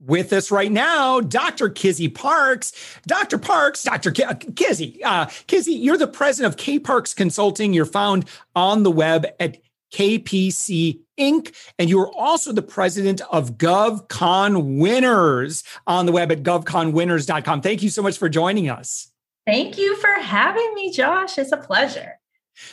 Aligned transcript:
With 0.00 0.32
us 0.32 0.50
right 0.50 0.72
now, 0.72 1.20
Dr. 1.20 1.68
Kizzy 1.68 2.08
Parks. 2.08 2.72
Dr. 3.06 3.36
Parks, 3.36 3.82
Dr. 3.82 4.10
K- 4.10 4.22
uh, 4.24 4.34
Kizzy, 4.56 5.02
uh, 5.04 5.26
Kizzy, 5.46 5.72
you're 5.72 5.98
the 5.98 6.06
president 6.06 6.54
of 6.54 6.58
K 6.58 6.78
Parks 6.78 7.12
Consulting. 7.12 7.74
You're 7.74 7.84
found 7.84 8.24
on 8.56 8.82
the 8.82 8.90
web 8.90 9.26
at 9.38 9.58
KPC 9.92 11.00
Inc. 11.18 11.54
And 11.78 11.90
you 11.90 12.00
are 12.00 12.12
also 12.14 12.52
the 12.52 12.62
president 12.62 13.20
of 13.30 13.58
GovCon 13.58 14.78
Winners 14.78 15.64
on 15.86 16.06
the 16.06 16.12
web 16.12 16.32
at 16.32 16.42
govconwinners.com. 16.42 17.60
Thank 17.60 17.82
you 17.82 17.90
so 17.90 18.02
much 18.02 18.16
for 18.16 18.28
joining 18.28 18.70
us. 18.70 19.10
Thank 19.46 19.76
you 19.76 19.96
for 19.96 20.12
having 20.20 20.74
me, 20.74 20.92
Josh. 20.92 21.36
It's 21.36 21.52
a 21.52 21.56
pleasure. 21.56 22.19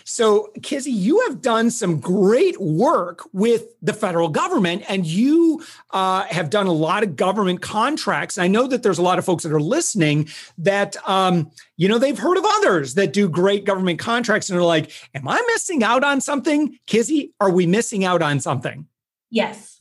So, 0.03 0.51
Kizzy, 0.63 0.91
you 0.91 1.21
have 1.27 1.41
done 1.41 1.69
some 1.71 1.99
great 1.99 2.59
work 2.59 3.27
with 3.33 3.65
the 3.81 3.93
federal 3.93 4.29
government, 4.29 4.83
and 4.87 5.05
you 5.05 5.63
uh, 5.91 6.23
have 6.23 6.49
done 6.49 6.67
a 6.67 6.71
lot 6.71 7.03
of 7.03 7.15
government 7.15 7.61
contracts. 7.61 8.37
I 8.37 8.47
know 8.47 8.67
that 8.67 8.83
there's 8.83 8.97
a 8.97 9.03
lot 9.03 9.19
of 9.19 9.25
folks 9.25 9.43
that 9.43 9.51
are 9.51 9.61
listening 9.61 10.29
that, 10.57 10.95
um, 11.07 11.51
you 11.75 11.87
know, 11.87 11.99
they've 11.99 12.17
heard 12.17 12.37
of 12.37 12.45
others 12.45 12.95
that 12.95 13.13
do 13.13 13.29
great 13.29 13.65
government 13.65 13.99
contracts 13.99 14.49
and 14.49 14.59
are 14.59 14.63
like, 14.63 14.91
Am 15.13 15.27
I 15.27 15.41
missing 15.47 15.83
out 15.83 16.03
on 16.03 16.21
something? 16.21 16.77
Kizzy, 16.85 17.33
are 17.39 17.51
we 17.51 17.65
missing 17.65 18.05
out 18.05 18.21
on 18.21 18.39
something? 18.39 18.87
Yes. 19.29 19.79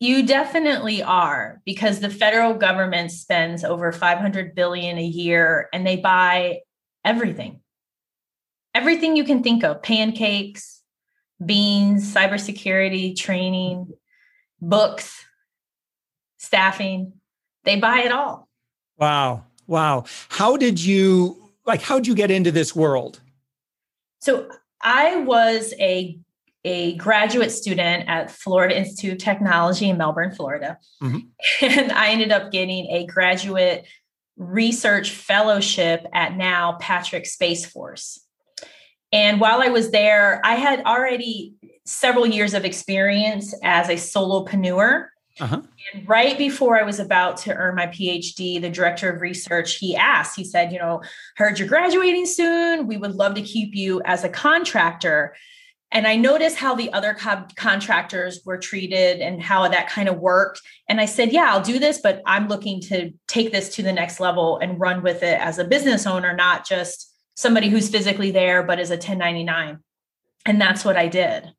You 0.00 0.26
definitely 0.26 1.02
are 1.02 1.60
because 1.64 2.00
the 2.00 2.10
federal 2.10 2.54
government 2.54 3.12
spends 3.12 3.62
over 3.62 3.92
500 3.92 4.54
billion 4.54 4.98
a 4.98 5.04
year 5.04 5.68
and 5.72 5.86
they 5.86 5.96
buy 5.96 6.60
everything 7.04 7.60
everything 8.74 9.16
you 9.16 9.24
can 9.24 9.42
think 9.42 9.64
of 9.64 9.82
pancakes, 9.82 10.82
beans, 11.44 12.12
cybersecurity, 12.12 13.16
training, 13.16 13.92
books, 14.60 15.24
staffing. 16.38 17.12
They 17.64 17.76
buy 17.76 18.00
it 18.00 18.12
all. 18.12 18.48
Wow. 18.98 19.44
Wow. 19.66 20.04
How 20.28 20.56
did 20.56 20.82
you 20.82 21.50
like 21.66 21.82
how 21.82 21.96
did 21.96 22.06
you 22.06 22.14
get 22.14 22.30
into 22.30 22.50
this 22.50 22.74
world? 22.74 23.20
So 24.20 24.48
I 24.80 25.16
was 25.16 25.74
a 25.78 26.18
a 26.64 26.94
graduate 26.96 27.50
student 27.50 28.08
at 28.08 28.30
Florida 28.30 28.78
Institute 28.78 29.14
of 29.14 29.18
Technology 29.18 29.88
in 29.88 29.98
Melbourne, 29.98 30.32
Florida. 30.32 30.78
Mm-hmm. 31.02 31.18
And 31.62 31.92
I 31.92 32.10
ended 32.10 32.30
up 32.30 32.52
getting 32.52 32.86
a 32.86 33.06
graduate 33.06 33.86
research 34.36 35.10
fellowship 35.10 36.06
at 36.12 36.36
now 36.36 36.76
Patrick 36.80 37.26
Space 37.26 37.66
Force. 37.66 38.20
And 39.12 39.40
while 39.40 39.60
I 39.60 39.68
was 39.68 39.90
there, 39.90 40.40
I 40.44 40.54
had 40.54 40.84
already 40.84 41.54
several 41.84 42.26
years 42.26 42.54
of 42.54 42.64
experience 42.64 43.54
as 43.62 43.88
a 43.88 43.94
solopreneur. 43.94 45.08
Uh-huh. 45.40 45.62
And 45.92 46.08
right 46.08 46.36
before 46.36 46.78
I 46.78 46.82
was 46.82 46.98
about 46.98 47.38
to 47.38 47.54
earn 47.54 47.74
my 47.74 47.86
PhD, 47.86 48.60
the 48.60 48.70
director 48.70 49.10
of 49.10 49.20
research, 49.20 49.76
he 49.76 49.96
asked, 49.96 50.36
he 50.36 50.44
said, 50.44 50.72
you 50.72 50.78
know, 50.78 51.02
heard 51.36 51.58
you're 51.58 51.68
graduating 51.68 52.26
soon. 52.26 52.86
We 52.86 52.96
would 52.96 53.14
love 53.14 53.34
to 53.34 53.42
keep 53.42 53.74
you 53.74 54.02
as 54.04 54.24
a 54.24 54.28
contractor. 54.28 55.34
And 55.90 56.06
I 56.06 56.16
noticed 56.16 56.56
how 56.56 56.74
the 56.74 56.92
other 56.92 57.14
co- 57.14 57.46
contractors 57.56 58.40
were 58.44 58.58
treated 58.58 59.20
and 59.20 59.42
how 59.42 59.68
that 59.68 59.88
kind 59.88 60.08
of 60.08 60.18
worked. 60.18 60.60
And 60.88 61.00
I 61.00 61.06
said, 61.06 61.32
yeah, 61.32 61.48
I'll 61.50 61.62
do 61.62 61.78
this, 61.78 61.98
but 61.98 62.22
I'm 62.24 62.48
looking 62.48 62.80
to 62.82 63.12
take 63.26 63.52
this 63.52 63.74
to 63.76 63.82
the 63.82 63.92
next 63.92 64.20
level 64.20 64.58
and 64.58 64.80
run 64.80 65.02
with 65.02 65.22
it 65.22 65.38
as 65.38 65.58
a 65.58 65.64
business 65.64 66.06
owner, 66.06 66.34
not 66.34 66.66
just 66.66 67.11
somebody 67.42 67.68
who's 67.68 67.88
physically 67.88 68.30
there 68.30 68.62
but 68.62 68.78
is 68.78 68.90
a 68.90 68.94
1099 68.94 69.80
and 70.46 70.60
that's 70.60 70.84
what 70.84 70.96
i 70.96 71.08
did. 71.08 71.52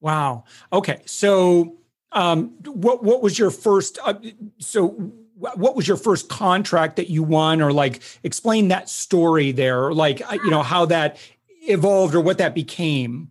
Wow. 0.00 0.44
Okay. 0.72 1.00
So 1.06 1.78
um 2.12 2.50
what 2.64 3.02
what 3.02 3.22
was 3.22 3.38
your 3.38 3.50
first 3.50 3.98
uh, 4.04 4.14
so 4.58 4.88
what 5.36 5.74
was 5.74 5.88
your 5.88 5.96
first 5.96 6.28
contract 6.28 6.96
that 6.96 7.10
you 7.10 7.22
won? 7.22 7.60
Or 7.60 7.72
like 7.72 8.02
explain 8.22 8.68
that 8.68 8.88
story 8.88 9.52
there. 9.52 9.92
Like 9.92 10.20
uh, 10.30 10.38
you 10.44 10.50
know 10.50 10.62
how 10.62 10.86
that 10.86 11.16
evolved 11.62 12.14
or 12.14 12.20
what 12.20 12.38
that 12.38 12.54
became 12.54 13.30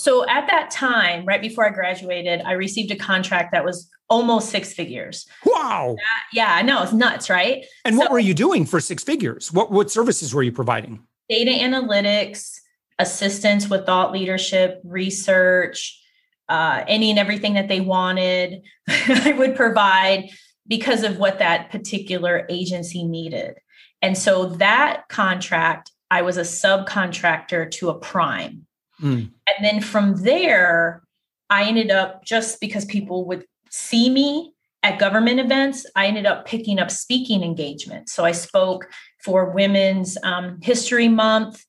so 0.00 0.28
at 0.28 0.46
that 0.46 0.70
time 0.70 1.24
right 1.24 1.42
before 1.42 1.66
i 1.66 1.70
graduated 1.70 2.40
i 2.42 2.52
received 2.52 2.90
a 2.90 2.96
contract 2.96 3.52
that 3.52 3.64
was 3.64 3.90
almost 4.10 4.50
six 4.50 4.74
figures. 4.74 5.26
Wow. 5.46 5.94
That, 5.96 6.22
yeah, 6.32 6.54
I 6.54 6.62
know 6.62 6.82
it's 6.82 6.92
nuts, 6.92 7.30
right? 7.30 7.64
And 7.84 7.94
so, 7.94 8.00
what 8.00 8.10
were 8.10 8.18
you 8.18 8.34
doing 8.34 8.66
for 8.66 8.80
six 8.80 9.02
figures? 9.02 9.52
What 9.52 9.70
what 9.70 9.90
services 9.90 10.34
were 10.34 10.42
you 10.42 10.52
providing? 10.52 11.02
Data 11.28 11.52
analytics, 11.52 12.58
assistance 12.98 13.70
with 13.70 13.86
thought 13.86 14.12
leadership, 14.12 14.80
research, 14.84 16.02
uh, 16.48 16.84
any 16.88 17.10
and 17.10 17.18
everything 17.18 17.54
that 17.54 17.68
they 17.68 17.80
wanted, 17.80 18.62
I 18.88 19.32
would 19.38 19.54
provide 19.54 20.28
because 20.66 21.04
of 21.04 21.18
what 21.18 21.38
that 21.38 21.70
particular 21.70 22.46
agency 22.50 23.04
needed. 23.04 23.54
And 24.02 24.18
so 24.18 24.46
that 24.56 25.08
contract, 25.08 25.90
I 26.10 26.22
was 26.22 26.36
a 26.36 26.42
subcontractor 26.42 27.70
to 27.72 27.90
a 27.90 27.98
prime. 27.98 28.66
Mm. 29.02 29.32
And 29.46 29.64
then 29.64 29.80
from 29.80 30.22
there, 30.22 31.02
I 31.48 31.64
ended 31.64 31.90
up 31.90 32.24
just 32.24 32.60
because 32.60 32.84
people 32.84 33.26
would 33.26 33.44
see 33.70 34.10
me 34.10 34.54
at 34.82 34.98
government 34.98 35.40
events, 35.40 35.84
I 35.94 36.06
ended 36.06 36.26
up 36.26 36.46
picking 36.46 36.78
up 36.78 36.90
speaking 36.90 37.42
engagements. 37.42 38.12
So 38.12 38.24
I 38.24 38.32
spoke 38.32 38.88
for 39.22 39.50
Women's 39.50 40.16
um, 40.22 40.58
History 40.62 41.08
Month 41.08 41.64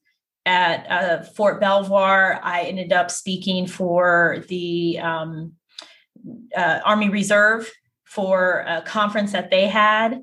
at 0.46 0.90
uh, 0.90 1.24
Fort 1.24 1.60
Belvoir. 1.60 2.40
I 2.42 2.62
ended 2.62 2.94
up 2.94 3.12
speaking 3.12 3.68
for 3.68 4.44
the 4.48 5.00
um, 5.00 5.54
uh, 6.56 6.80
Army 6.86 7.10
Reserve 7.10 7.70
for 8.06 8.64
a 8.68 8.82
conference 8.82 9.34
that 9.34 9.52
they 9.52 9.68
had. 9.68 10.22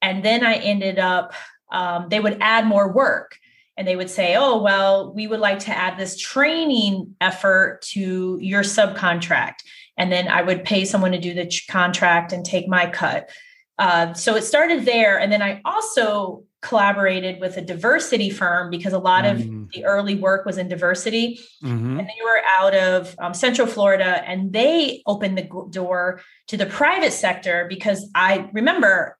And 0.00 0.24
then 0.24 0.44
I 0.44 0.54
ended 0.54 0.98
up, 0.98 1.32
um, 1.72 2.08
they 2.10 2.20
would 2.20 2.38
add 2.40 2.66
more 2.66 2.92
work 2.92 3.38
and 3.76 3.88
they 3.88 3.96
would 3.96 4.10
say, 4.10 4.36
oh, 4.36 4.62
well, 4.62 5.12
we 5.14 5.26
would 5.26 5.40
like 5.40 5.58
to 5.60 5.76
add 5.76 5.98
this 5.98 6.16
training 6.18 7.16
effort 7.20 7.80
to 7.82 8.38
your 8.40 8.62
subcontract 8.62 9.60
and 9.96 10.10
then 10.10 10.28
I 10.28 10.42
would 10.42 10.64
pay 10.64 10.84
someone 10.84 11.12
to 11.12 11.18
do 11.18 11.34
the 11.34 11.50
contract 11.68 12.32
and 12.32 12.44
take 12.44 12.68
my 12.68 12.88
cut. 12.88 13.30
Uh, 13.78 14.14
so 14.14 14.36
it 14.36 14.42
started 14.42 14.84
there, 14.84 15.18
and 15.18 15.32
then 15.32 15.42
I 15.42 15.60
also 15.64 16.44
collaborated 16.62 17.40
with 17.40 17.56
a 17.56 17.60
diversity 17.60 18.30
firm 18.30 18.70
because 18.70 18.92
a 18.92 18.98
lot 18.98 19.26
of 19.26 19.38
mm. 19.38 19.70
the 19.72 19.84
early 19.84 20.14
work 20.14 20.46
was 20.46 20.58
in 20.58 20.68
diversity, 20.68 21.40
mm-hmm. 21.62 21.98
and 21.98 22.06
they 22.06 22.24
were 22.24 22.40
out 22.56 22.74
of 22.74 23.14
um, 23.18 23.34
Central 23.34 23.66
Florida, 23.66 24.22
and 24.28 24.52
they 24.52 25.02
opened 25.06 25.36
the 25.36 25.48
door 25.70 26.20
to 26.48 26.56
the 26.56 26.66
private 26.66 27.12
sector 27.12 27.66
because 27.68 28.08
I 28.14 28.48
remember 28.52 29.18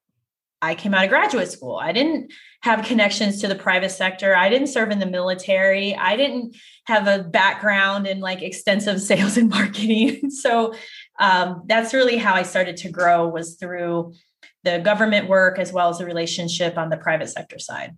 I 0.64 0.74
came 0.74 0.94
out 0.94 1.04
of 1.04 1.10
graduate 1.10 1.50
school. 1.50 1.76
I 1.76 1.92
didn't 1.92 2.32
have 2.62 2.84
connections 2.84 3.40
to 3.40 3.48
the 3.48 3.54
private 3.54 3.90
sector. 3.90 4.34
I 4.34 4.48
didn't 4.48 4.68
serve 4.68 4.90
in 4.90 4.98
the 4.98 5.06
military. 5.06 5.94
I 5.94 6.16
didn't 6.16 6.56
have 6.86 7.06
a 7.06 7.22
background 7.22 8.06
in 8.06 8.20
like 8.20 8.42
extensive 8.42 9.00
sales 9.10 9.36
and 9.36 9.50
marketing. 9.50 10.30
so 10.42 10.74
um, 11.18 11.62
that's 11.66 11.92
really 11.92 12.16
how 12.16 12.34
I 12.34 12.42
started 12.42 12.78
to 12.78 12.88
grow 12.88 13.28
was 13.28 13.56
through 13.56 14.14
the 14.62 14.78
government 14.78 15.28
work 15.28 15.58
as 15.58 15.72
well 15.72 15.90
as 15.90 15.98
the 15.98 16.06
relationship 16.06 16.78
on 16.78 16.88
the 16.88 16.96
private 16.96 17.28
sector 17.28 17.58
side. 17.58 17.96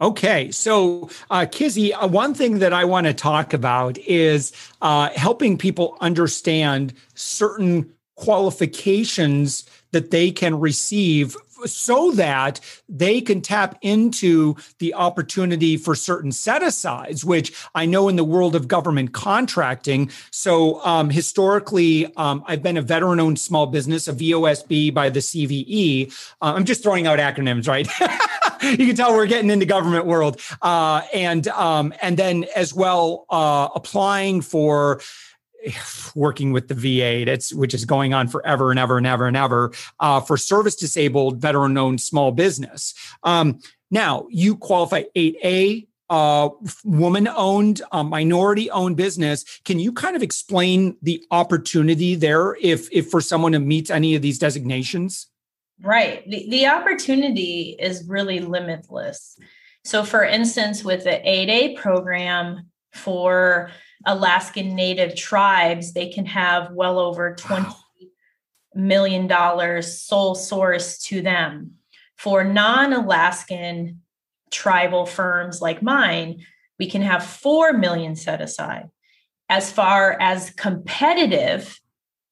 Okay, 0.00 0.50
so 0.50 1.10
uh, 1.30 1.46
Kizzy, 1.50 1.92
uh, 1.92 2.06
one 2.06 2.32
thing 2.32 2.58
that 2.60 2.72
I 2.72 2.86
want 2.86 3.06
to 3.06 3.12
talk 3.12 3.52
about 3.52 3.98
is 3.98 4.50
uh, 4.80 5.10
helping 5.14 5.58
people 5.58 5.98
understand 6.00 6.94
certain 7.14 7.92
qualifications 8.16 9.68
that 9.92 10.10
they 10.10 10.30
can 10.30 10.58
receive 10.58 11.36
so 11.66 12.12
that 12.12 12.60
they 12.88 13.20
can 13.20 13.40
tap 13.40 13.78
into 13.82 14.56
the 14.78 14.94
opportunity 14.94 15.76
for 15.76 15.94
certain 15.94 16.32
set 16.32 16.62
asides, 16.62 17.24
which 17.24 17.52
I 17.74 17.86
know 17.86 18.08
in 18.08 18.16
the 18.16 18.24
world 18.24 18.54
of 18.54 18.68
government 18.68 19.12
contracting. 19.12 20.10
So, 20.30 20.84
um, 20.84 21.10
historically, 21.10 22.14
um, 22.16 22.44
I've 22.46 22.62
been 22.62 22.76
a 22.76 22.82
veteran 22.82 23.20
owned 23.20 23.38
small 23.38 23.66
business, 23.66 24.08
a 24.08 24.12
VOSB 24.12 24.92
by 24.92 25.10
the 25.10 25.20
CVE. 25.20 26.12
Uh, 26.40 26.52
I'm 26.56 26.64
just 26.64 26.82
throwing 26.82 27.06
out 27.06 27.18
acronyms, 27.18 27.68
right? 27.68 27.88
you 28.78 28.86
can 28.86 28.96
tell 28.96 29.12
we're 29.12 29.26
getting 29.26 29.50
into 29.50 29.66
government 29.66 30.06
world. 30.06 30.40
Uh, 30.62 31.02
and, 31.12 31.48
um, 31.48 31.94
and 32.02 32.16
then 32.16 32.46
as 32.54 32.74
well, 32.74 33.26
uh, 33.30 33.68
applying 33.74 34.40
for 34.40 35.00
working 36.14 36.52
with 36.52 36.68
the 36.68 36.74
VA, 36.74 37.24
that's 37.24 37.52
which 37.52 37.74
is 37.74 37.84
going 37.84 38.14
on 38.14 38.28
forever 38.28 38.70
and 38.70 38.78
ever 38.78 38.98
and 38.98 39.06
ever 39.06 39.26
and 39.26 39.36
ever 39.36 39.72
uh, 40.00 40.20
for 40.20 40.36
service 40.36 40.76
disabled 40.76 41.40
veteran 41.40 41.76
owned 41.76 42.00
small 42.00 42.32
business. 42.32 42.94
Um, 43.22 43.60
now 43.90 44.26
you 44.30 44.56
qualify 44.56 45.04
8A 45.16 45.86
uh, 46.10 46.48
woman 46.84 47.28
owned, 47.28 47.82
uh, 47.92 48.02
minority 48.02 48.68
owned 48.70 48.96
business. 48.96 49.44
Can 49.64 49.78
you 49.78 49.92
kind 49.92 50.16
of 50.16 50.22
explain 50.22 50.96
the 51.02 51.24
opportunity 51.30 52.16
there 52.16 52.56
if, 52.60 52.88
if 52.90 53.08
for 53.08 53.20
someone 53.20 53.52
to 53.52 53.60
meet 53.60 53.90
any 53.90 54.16
of 54.16 54.22
these 54.22 54.38
designations? 54.38 55.28
Right. 55.80 56.28
The, 56.28 56.50
the 56.50 56.66
opportunity 56.66 57.76
is 57.78 58.06
really 58.08 58.40
limitless. 58.40 59.38
So, 59.84 60.04
for 60.04 60.24
instance, 60.24 60.84
with 60.84 61.04
the 61.04 61.10
8A 61.10 61.76
program 61.76 62.70
for 62.92 63.70
Alaskan 64.06 64.74
Native 64.74 65.14
tribes, 65.14 65.92
they 65.92 66.08
can 66.08 66.26
have 66.26 66.72
well 66.72 66.98
over 66.98 67.34
twenty 67.34 67.68
wow. 67.68 68.08
million 68.74 69.26
dollars 69.26 70.00
sole 70.00 70.34
source 70.34 70.98
to 71.04 71.20
them. 71.20 71.72
For 72.16 72.44
non 72.44 72.92
Alaskan 72.92 74.00
tribal 74.50 75.06
firms 75.06 75.60
like 75.60 75.82
mine, 75.82 76.44
we 76.78 76.88
can 76.88 77.02
have 77.02 77.24
4 77.24 77.74
million 77.74 78.16
set 78.16 78.40
aside. 78.40 78.88
As 79.48 79.70
far 79.70 80.16
as 80.20 80.50
competitive, 80.50 81.78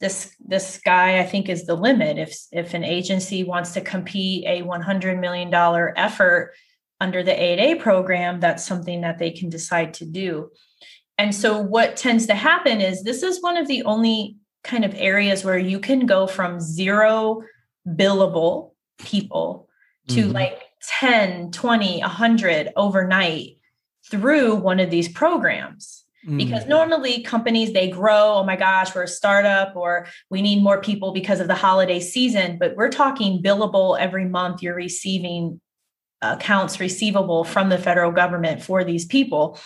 this 0.01 0.33
this 0.39 0.67
sky 0.75 1.19
I 1.19 1.27
think 1.27 1.49
is 1.49 1.67
the 1.67 1.75
limit. 1.75 2.19
If 2.19 2.39
if 2.53 2.73
an 2.73 2.85
agency 2.85 3.43
wants 3.45 3.73
to 3.73 3.81
compete 3.81 4.45
a 4.47 4.63
100 4.63 5.19
million 5.19 5.51
dollar 5.51 5.93
effort 5.97 6.55
under 7.01 7.23
the 7.23 7.33
8A 7.33 7.81
program, 7.81 8.41
that's 8.41 8.65
something 8.65 9.03
that 9.03 9.19
they 9.19 9.31
can 9.33 9.51
decide 9.51 9.95
to 9.95 10.05
do. 10.05 10.51
And 11.19 11.35
so 11.35 11.61
what 11.61 11.97
tends 11.97 12.27
to 12.27 12.35
happen 12.35 12.81
is 12.81 13.03
this 13.03 13.23
is 13.23 13.43
one 13.43 13.57
of 13.57 13.67
the 13.67 13.83
only 13.83 14.37
kind 14.63 14.85
of 14.85 14.95
areas 14.97 15.45
where 15.45 15.59
you 15.59 15.81
can 15.81 16.07
go 16.07 16.27
from 16.27 16.61
zero 16.61 17.43
billable 17.87 18.73
people 18.99 19.69
to 20.09 20.23
mm-hmm. 20.23 20.33
like 20.33 20.63
10, 21.01 21.51
20, 21.51 22.01
100 22.01 22.73
overnight 22.77 23.59
through 24.09 24.55
one 24.55 24.81
of 24.81 24.91
these 24.91 25.09
programs. 25.09 26.05
Because 26.27 26.65
mm. 26.65 26.69
normally 26.69 27.23
companies 27.23 27.73
they 27.73 27.89
grow, 27.89 28.35
oh 28.35 28.45
my 28.45 28.57
gosh, 28.57 28.95
we're 28.95 29.05
a 29.05 29.09
startup 29.09 29.75
or 29.77 30.09
we 30.29 30.43
need 30.43 30.63
more 30.63 30.81
people 30.81 31.13
because 31.13 31.41
of 31.41 31.47
the 31.47 31.55
holiday 31.55 32.01
season, 32.01 32.59
but 32.59 32.77
we're 32.77 32.91
talking 32.91 33.43
billable 33.43 33.99
every 33.99 34.27
month 34.27 34.61
you're 34.61 34.75
receiving 34.75 35.61
accounts 36.21 36.81
receivable 36.81 37.45
from 37.45 37.69
the 37.69 37.79
federal 37.79 38.11
government 38.11 38.63
for 38.63 38.85
these 38.85 39.07
people 39.07 39.59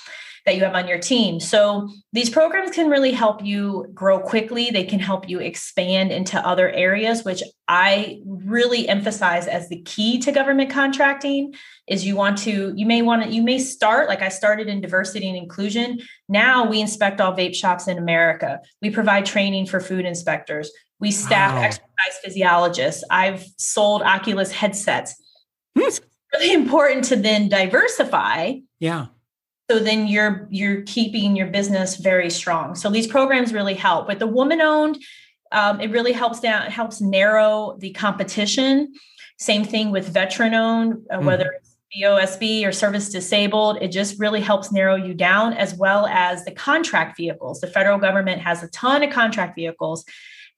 that 0.44 0.56
you 0.56 0.64
have 0.64 0.74
on 0.74 0.88
your 0.88 0.98
team. 0.98 1.38
So 1.38 1.88
these 2.12 2.28
programs 2.28 2.72
can 2.72 2.90
really 2.90 3.12
help 3.12 3.44
you 3.44 3.86
grow 3.94 4.18
quickly. 4.18 4.70
They 4.70 4.84
can 4.84 4.98
help 4.98 5.28
you 5.28 5.38
expand 5.38 6.10
into 6.10 6.44
other 6.46 6.70
areas, 6.70 7.24
which 7.24 7.42
I 7.68 8.20
really 8.26 8.88
emphasize 8.88 9.46
as 9.46 9.68
the 9.68 9.82
key 9.82 10.18
to 10.20 10.32
government 10.32 10.70
contracting 10.70 11.54
is 11.86 12.04
you 12.04 12.16
want 12.16 12.38
to 12.38 12.72
you 12.76 12.86
may 12.86 13.02
want 13.02 13.22
to 13.22 13.30
you 13.30 13.42
may 13.42 13.58
start 13.58 14.08
like 14.08 14.22
I 14.22 14.28
started 14.28 14.68
in 14.68 14.80
diversity 14.80 15.28
and 15.28 15.36
inclusion. 15.36 16.00
Now 16.28 16.66
we 16.66 16.80
inspect 16.80 17.20
all 17.20 17.32
vape 17.32 17.54
shops 17.54 17.86
in 17.86 17.98
America. 17.98 18.60
We 18.80 18.90
provide 18.90 19.26
training 19.26 19.66
for 19.66 19.80
food 19.80 20.04
inspectors. 20.04 20.70
We 20.98 21.12
staff 21.12 21.54
wow. 21.54 21.62
exercise 21.62 22.20
physiologists. 22.22 23.04
I've 23.10 23.44
sold 23.58 24.02
Oculus 24.02 24.50
headsets. 24.50 25.14
Hmm. 25.76 25.84
It's 25.84 26.00
really 26.32 26.52
important 26.52 27.04
to 27.04 27.16
then 27.16 27.48
diversify. 27.48 28.54
Yeah 28.80 29.06
so 29.70 29.78
then 29.78 30.06
you're 30.06 30.46
you're 30.50 30.82
keeping 30.82 31.36
your 31.36 31.46
business 31.46 31.96
very 31.96 32.30
strong. 32.30 32.74
So 32.74 32.90
these 32.90 33.06
programs 33.06 33.52
really 33.52 33.74
help. 33.74 34.06
But 34.06 34.18
the 34.18 34.26
woman 34.26 34.60
owned 34.60 35.02
um, 35.52 35.80
it 35.80 35.90
really 35.90 36.12
helps 36.12 36.40
down 36.40 36.70
helps 36.70 37.00
narrow 37.00 37.76
the 37.78 37.90
competition. 37.92 38.92
Same 39.38 39.64
thing 39.64 39.90
with 39.90 40.08
veteran 40.08 40.54
owned 40.54 41.06
uh, 41.10 41.18
mm. 41.18 41.24
whether 41.24 41.52
it's 41.52 41.76
VOSB 41.96 42.66
or 42.66 42.72
service 42.72 43.10
disabled 43.10 43.76
it 43.82 43.88
just 43.88 44.18
really 44.18 44.40
helps 44.40 44.72
narrow 44.72 44.96
you 44.96 45.12
down 45.12 45.52
as 45.52 45.74
well 45.74 46.06
as 46.06 46.44
the 46.44 46.52
contract 46.52 47.16
vehicles. 47.16 47.60
The 47.60 47.66
federal 47.66 47.98
government 47.98 48.40
has 48.40 48.62
a 48.62 48.68
ton 48.68 49.02
of 49.02 49.12
contract 49.12 49.54
vehicles 49.56 50.04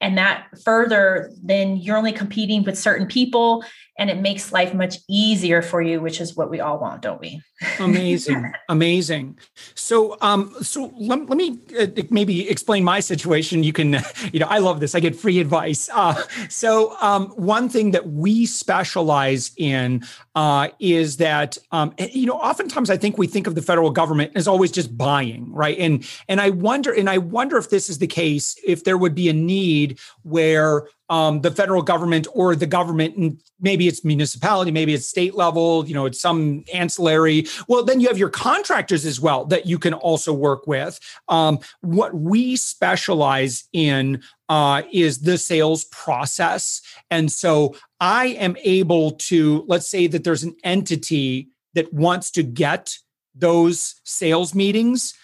and 0.01 0.19
that 0.19 0.47
further 0.65 1.31
then 1.43 1.77
you're 1.77 1.97
only 1.97 2.13
competing 2.13 2.63
with 2.63 2.79
certain 2.79 3.07
people 3.07 3.65
and 3.99 4.11
it 4.11 4.19
makes 4.19 4.53
life 4.53 4.75
much 4.75 4.99
easier 5.09 5.63
for 5.63 5.81
you 5.81 6.01
which 6.01 6.21
is 6.21 6.37
what 6.37 6.51
we 6.51 6.61
all 6.61 6.79
want 6.79 7.03
don't 7.03 7.21
we? 7.21 7.41
Amazing. 7.79 8.53
Amazing. 8.69 9.39
So 9.75 10.17
um 10.21 10.55
so 10.63 10.93
let, 10.97 11.29
let 11.29 11.37
me 11.37 11.59
uh, 11.79 11.87
maybe 12.11 12.49
explain 12.49 12.85
my 12.85 13.01
situation. 13.01 13.63
You 13.63 13.73
can 13.73 13.93
you 14.33 14.41
know 14.41 14.47
i 14.49 14.59
love 14.59 14.81
this. 14.81 14.95
I 14.95 15.01
get 15.01 15.15
free 15.17 15.39
advice. 15.41 15.89
Uh, 15.93 16.23
so 16.49 16.97
um 17.01 17.29
one 17.31 17.69
thing 17.69 17.93
that 17.93 18.09
we 18.09 18.47
specialize 18.47 19.53
in 19.57 20.03
uh 20.35 20.69
is 20.79 21.19
that 21.19 21.59
um 21.73 21.95
you 21.99 22.27
know 22.27 22.35
oftentimes 22.35 22.91
i 22.91 22.97
think 22.97 23.19
we 23.19 23.27
think 23.27 23.47
of 23.47 23.55
the 23.55 23.63
federal 23.63 23.91
government 23.91 24.33
as 24.35 24.49
always 24.49 24.71
just 24.71 24.97
buying 24.97 25.53
right? 25.53 25.79
And 25.79 26.07
and 26.29 26.41
i 26.41 26.51
wonder 26.51 26.93
and 26.93 27.09
i 27.09 27.19
wonder 27.19 27.57
if 27.57 27.71
this 27.71 27.89
is 27.89 27.99
the 27.99 28.07
case 28.07 28.57
if 28.67 28.85
there 28.85 28.99
would 28.99 29.15
be 29.15 29.29
a 29.29 29.33
need 29.33 29.99
where 30.23 30.89
um, 31.09 31.43
the 31.43 31.51
federal 31.51 31.83
government 31.83 32.27
or 32.33 32.57
the 32.57 32.67
government, 32.67 33.17
and 33.17 33.41
maybe 33.61 33.89
it's 33.89 34.05
municipality, 34.05 34.71
maybe 34.71 34.95
it's 34.95 35.07
state 35.07 35.35
level, 35.35 35.87
you 35.87 35.95
know, 35.95 36.07
it's 36.07 36.21
some 36.21 36.65
ancillary. 36.73 37.47
Well, 37.69 37.85
then 37.85 38.01
you 38.01 38.09
have 38.09 38.19
your 38.19 38.31
contractors 38.31 39.05
as 39.05 39.21
well 39.21 39.45
that 39.47 39.67
you 39.67 39.79
can 39.79 39.95
also 39.95 40.33
work 40.33 40.67
with. 40.67 40.99
Um, 41.29 41.59
what 41.81 42.15
we 42.15 42.57
specialize 42.57 43.69
in 43.73 44.23
uh, 44.49 44.83
is 44.93 45.21
the 45.21 45.39
sales 45.39 45.85
process. 45.87 46.81
And 47.11 47.31
so 47.31 47.77
I 48.01 48.29
am 48.29 48.57
able 48.65 49.13
to, 49.13 49.65
let's 49.67 49.87
say 49.87 50.07
that 50.07 50.25
there's 50.25 50.43
an 50.43 50.57
entity 50.65 51.51
that 51.75 51.93
wants 51.93 52.31
to 52.33 52.43
get 52.43 52.97
those 53.35 53.97
sales 54.05 54.55
meetings. 54.55 55.15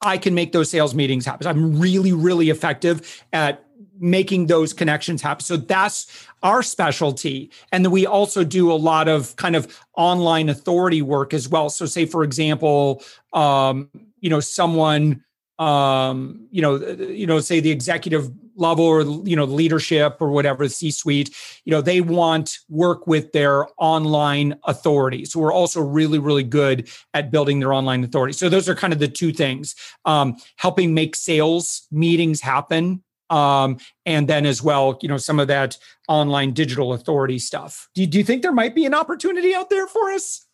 I 0.00 0.18
can 0.18 0.34
make 0.34 0.52
those 0.52 0.70
sales 0.70 0.94
meetings 0.94 1.26
happen. 1.26 1.46
I'm 1.46 1.78
really, 1.78 2.12
really 2.12 2.50
effective 2.50 3.24
at 3.32 3.64
making 4.00 4.46
those 4.46 4.72
connections 4.72 5.22
happen. 5.22 5.44
So 5.44 5.56
that's 5.56 6.26
our 6.42 6.62
specialty. 6.62 7.50
And 7.72 7.86
we 7.90 8.06
also 8.06 8.44
do 8.44 8.70
a 8.70 8.74
lot 8.74 9.08
of 9.08 9.34
kind 9.36 9.56
of 9.56 9.78
online 9.96 10.48
authority 10.48 11.02
work 11.02 11.34
as 11.34 11.48
well. 11.48 11.68
So 11.70 11.86
say, 11.86 12.06
for 12.06 12.22
example, 12.22 13.02
um, 13.32 13.90
you 14.20 14.30
know, 14.30 14.40
someone, 14.40 15.24
um, 15.58 16.46
you 16.50 16.62
know, 16.62 16.76
you 16.76 17.26
know, 17.26 17.40
say 17.40 17.60
the 17.60 17.70
executive 17.70 18.30
level 18.54 18.84
or, 18.84 19.02
you 19.24 19.36
know, 19.36 19.44
leadership 19.44 20.16
or 20.20 20.30
whatever, 20.30 20.64
the 20.64 20.70
C-suite, 20.70 21.34
you 21.64 21.70
know, 21.70 21.80
they 21.80 22.00
want 22.00 22.58
work 22.68 23.06
with 23.06 23.32
their 23.32 23.66
online 23.78 24.58
authority. 24.64 25.24
So 25.24 25.38
we're 25.38 25.52
also 25.52 25.80
really, 25.80 26.18
really 26.18 26.42
good 26.42 26.88
at 27.14 27.30
building 27.30 27.60
their 27.60 27.72
online 27.72 28.02
authority. 28.02 28.32
So 28.32 28.48
those 28.48 28.68
are 28.68 28.74
kind 28.74 28.92
of 28.92 28.98
the 28.98 29.08
two 29.08 29.32
things, 29.32 29.76
um, 30.04 30.36
helping 30.56 30.92
make 30.92 31.14
sales 31.14 31.86
meetings 31.90 32.40
happen 32.40 33.02
um, 33.30 33.78
and 34.06 34.28
then 34.28 34.46
as 34.46 34.62
well, 34.62 34.98
you 35.02 35.08
know, 35.08 35.16
some 35.16 35.38
of 35.38 35.48
that 35.48 35.76
online 36.08 36.52
digital 36.52 36.92
authority 36.92 37.38
stuff. 37.38 37.88
Do, 37.94 38.06
do 38.06 38.18
you 38.18 38.24
think 38.24 38.42
there 38.42 38.52
might 38.52 38.74
be 38.74 38.86
an 38.86 38.94
opportunity 38.94 39.54
out 39.54 39.70
there 39.70 39.86
for 39.86 40.10
us? 40.10 40.46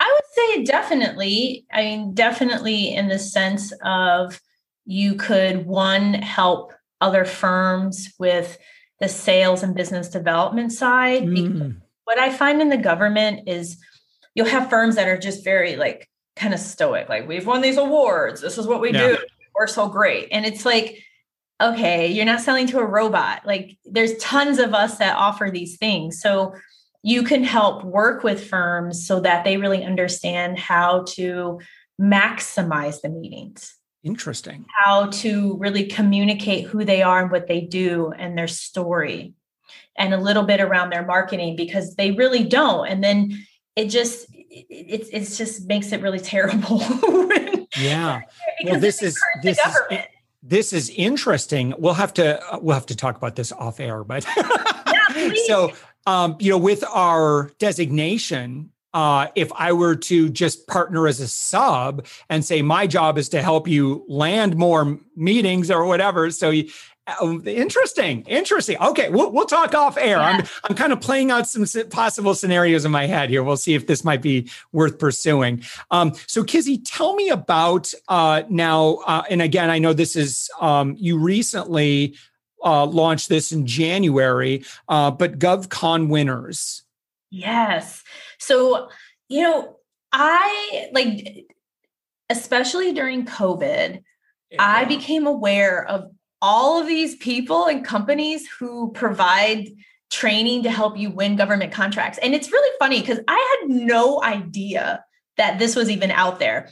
I 0.00 0.16
would 0.16 0.56
say 0.56 0.64
definitely. 0.64 1.66
I 1.72 1.82
mean, 1.82 2.14
definitely 2.14 2.94
in 2.94 3.08
the 3.08 3.18
sense 3.18 3.72
of 3.84 4.40
you 4.86 5.14
could 5.14 5.66
one 5.66 6.14
help 6.14 6.72
other 7.00 7.24
firms 7.24 8.12
with 8.18 8.58
the 8.98 9.08
sales 9.08 9.62
and 9.62 9.74
business 9.74 10.08
development 10.08 10.72
side. 10.72 11.22
Mm. 11.24 11.80
What 12.04 12.18
I 12.18 12.30
find 12.30 12.60
in 12.60 12.70
the 12.70 12.76
government 12.76 13.48
is 13.48 13.78
you'll 14.34 14.46
have 14.46 14.70
firms 14.70 14.96
that 14.96 15.08
are 15.08 15.18
just 15.18 15.44
very 15.44 15.76
like 15.76 16.08
kind 16.36 16.54
of 16.54 16.60
stoic, 16.60 17.08
like 17.08 17.28
we've 17.28 17.46
won 17.46 17.60
these 17.60 17.76
awards. 17.76 18.40
This 18.40 18.58
is 18.58 18.66
what 18.66 18.80
we 18.80 18.92
yeah. 18.92 19.08
do. 19.08 19.18
We're 19.54 19.66
so 19.66 19.88
great. 19.88 20.28
And 20.32 20.46
it's 20.46 20.64
like 20.64 21.02
okay, 21.60 22.06
you're 22.08 22.24
not 22.24 22.40
selling 22.40 22.66
to 22.68 22.78
a 22.78 22.84
robot. 22.84 23.46
Like 23.46 23.78
there's 23.84 24.16
tons 24.18 24.58
of 24.58 24.74
us 24.74 24.98
that 24.98 25.16
offer 25.16 25.50
these 25.50 25.76
things. 25.76 26.20
So 26.20 26.54
you 27.02 27.22
can 27.22 27.44
help 27.44 27.84
work 27.84 28.22
with 28.22 28.46
firms 28.48 29.06
so 29.06 29.20
that 29.20 29.44
they 29.44 29.56
really 29.56 29.84
understand 29.84 30.58
how 30.58 31.04
to 31.08 31.60
maximize 32.00 33.00
the 33.00 33.08
meetings. 33.08 33.74
Interesting. 34.02 34.64
How 34.84 35.06
to 35.06 35.56
really 35.58 35.84
communicate 35.84 36.66
who 36.66 36.84
they 36.84 37.02
are 37.02 37.22
and 37.22 37.30
what 37.30 37.48
they 37.48 37.60
do 37.60 38.12
and 38.16 38.36
their 38.36 38.48
story 38.48 39.34
and 39.96 40.14
a 40.14 40.18
little 40.18 40.44
bit 40.44 40.60
around 40.60 40.90
their 40.90 41.04
marketing 41.04 41.56
because 41.56 41.94
they 41.96 42.12
really 42.12 42.44
don't. 42.44 42.88
And 42.88 43.04
then 43.04 43.46
it 43.76 43.86
just 43.86 44.26
it, 44.32 45.08
it, 45.12 45.24
just 45.36 45.66
makes 45.66 45.92
it 45.92 46.00
really 46.00 46.18
terrible. 46.20 46.82
yeah. 47.76 48.22
Well, 48.64 48.80
this 48.80 49.02
is 49.02 49.20
this 49.42 49.58
is 49.58 49.76
this 50.42 50.72
is 50.72 50.90
interesting. 50.90 51.74
We'll 51.78 51.94
have 51.94 52.14
to 52.14 52.42
uh, 52.52 52.58
we'll 52.60 52.74
have 52.74 52.86
to 52.86 52.96
talk 52.96 53.16
about 53.16 53.36
this 53.36 53.52
off 53.52 53.80
air, 53.80 54.04
but 54.04 54.26
yeah, 54.36 55.30
so 55.46 55.72
um, 56.06 56.36
you 56.40 56.50
know, 56.50 56.58
with 56.58 56.82
our 56.84 57.50
designation, 57.58 58.70
uh, 58.92 59.28
if 59.36 59.52
I 59.54 59.72
were 59.72 59.94
to 59.94 60.28
just 60.30 60.66
partner 60.66 61.06
as 61.06 61.20
a 61.20 61.28
sub 61.28 62.06
and 62.28 62.44
say 62.44 62.62
my 62.62 62.86
job 62.86 63.18
is 63.18 63.28
to 63.30 63.42
help 63.42 63.68
you 63.68 64.04
land 64.08 64.56
more 64.56 64.98
meetings 65.14 65.70
or 65.70 65.84
whatever. 65.84 66.30
So 66.30 66.50
you, 66.50 66.70
interesting, 67.46 68.22
interesting. 68.22 68.76
Okay, 68.80 69.08
we'll, 69.10 69.30
we'll 69.32 69.46
talk 69.46 69.74
off 69.74 69.96
air. 69.96 70.18
Yeah. 70.18 70.26
I'm 70.26 70.46
I'm 70.64 70.76
kind 70.76 70.92
of 70.92 71.00
playing 71.00 71.30
out 71.30 71.48
some 71.48 71.64
possible 71.90 72.34
scenarios 72.34 72.84
in 72.84 72.90
my 72.90 73.06
head 73.06 73.30
here. 73.30 73.42
We'll 73.42 73.56
see 73.56 73.74
if 73.74 73.86
this 73.86 74.04
might 74.04 74.22
be 74.22 74.50
worth 74.72 74.98
pursuing. 74.98 75.62
Um, 75.90 76.14
so, 76.26 76.44
Kizzy, 76.44 76.78
tell 76.78 77.14
me 77.14 77.28
about 77.28 77.92
uh, 78.08 78.42
now. 78.48 78.98
Uh, 79.06 79.22
and 79.30 79.42
again, 79.42 79.70
I 79.70 79.78
know 79.78 79.92
this 79.92 80.16
is 80.16 80.50
um, 80.60 80.96
you 80.98 81.18
recently 81.18 82.16
uh, 82.64 82.86
launched 82.86 83.28
this 83.28 83.52
in 83.52 83.66
January, 83.66 84.64
uh, 84.88 85.10
but 85.10 85.38
GovCon 85.38 86.08
winners. 86.08 86.82
Yes. 87.30 88.02
So, 88.38 88.88
you 89.28 89.42
know, 89.42 89.76
I 90.12 90.88
like, 90.92 91.46
especially 92.28 92.92
during 92.92 93.24
COVID, 93.26 94.02
yeah. 94.50 94.56
I 94.58 94.84
became 94.84 95.26
aware 95.26 95.84
of 95.84 96.10
all 96.42 96.80
of 96.80 96.86
these 96.86 97.16
people 97.16 97.66
and 97.66 97.84
companies 97.84 98.48
who 98.48 98.92
provide 98.92 99.68
training 100.10 100.64
to 100.64 100.70
help 100.70 100.96
you 100.96 101.10
win 101.10 101.36
government 101.36 101.72
contracts. 101.72 102.18
And 102.18 102.34
it's 102.34 102.50
really 102.50 102.76
funny 102.78 103.00
because 103.00 103.20
I 103.28 103.58
had 103.60 103.70
no 103.70 104.22
idea 104.22 105.04
that 105.36 105.58
this 105.58 105.76
was 105.76 105.88
even 105.88 106.10
out 106.10 106.38
there. 106.38 106.70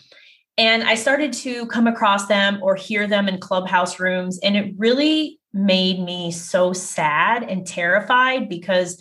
And 0.57 0.83
I 0.83 0.97
started 0.97 1.33
to 1.35 1.67
come 1.67 1.87
across 1.87 2.27
them 2.27 2.59
or 2.63 2.75
hear 2.75 3.07
them 3.07 3.29
in 3.29 3.39
clubhouse 3.39 4.01
rooms. 4.01 4.41
And 4.41 4.57
it 4.57 4.75
really 4.77 5.39
made 5.53 6.01
me 6.01 6.33
so 6.33 6.73
sad 6.73 7.45
and 7.45 7.67
terrified 7.67 8.49
because 8.49 9.01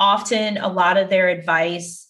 often 0.00 0.56
a 0.58 0.68
lot 0.68 0.96
of 0.96 1.08
their 1.08 1.28
advice 1.28 2.07